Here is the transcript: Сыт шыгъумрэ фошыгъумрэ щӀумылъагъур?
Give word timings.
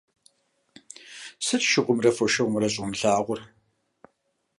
Сыт 1.45 1.61
шыгъумрэ 1.69 2.11
фошыгъумрэ 2.17 2.67
щӀумылъагъур? 2.73 3.39